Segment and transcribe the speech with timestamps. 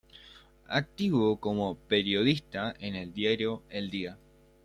[0.69, 4.17] Activo como periodista en el diario El Día.